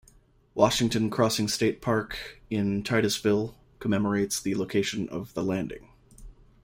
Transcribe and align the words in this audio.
Washington 0.55 1.11
Crossing 1.11 1.47
State 1.47 1.79
Park 1.79 2.41
in 2.49 2.81
Titusville 2.81 3.53
commemorates 3.77 4.41
the 4.41 4.55
location 4.55 5.07
of 5.09 5.31
the 5.35 5.43
landing. 5.43 5.89